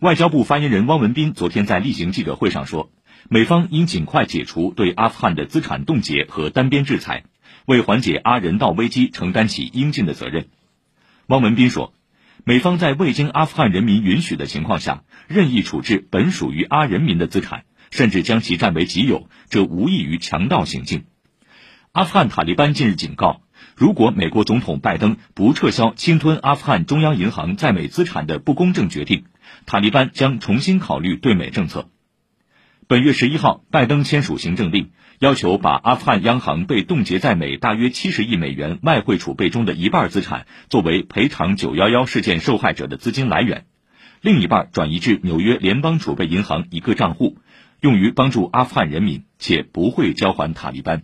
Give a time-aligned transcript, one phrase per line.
[0.00, 2.90] 外交部发言人汪文斌昨天在例行记者会上说，
[3.28, 7.24] 美方应尽快解除对阿富汗的资产冻结和单边制裁，
[7.66, 10.46] 为缓解阿人道危机承担起应尽的责任。
[11.26, 11.92] 汪文斌说，
[12.44, 21.04] 美方在未经阿富汗人民允许的情况下，任意处置本属于阿人民的资产，甚至将其占为己有，这无异于强盗行径。
[21.92, 23.40] 阿富汗塔利班近日警告。
[23.74, 29.24] 如果美国总统拜登不撤销侵吞阿富汗中央银行在美资产的不公正决定，
[29.66, 31.88] 塔利班将重新考虑对美政策。
[32.86, 43.66] 本月十一号，拜登签署行政令，要求把阿富汗央行被冻结在美大约七十亿美元外汇储备中的一半资产作为赔偿九幺幺事件受害者的资金来源，
[44.20, 47.38] 另一半转移至纽约联邦储备银行一个账户，
[47.80, 51.02] 用于帮助阿富汗人民，且不会交还塔利班。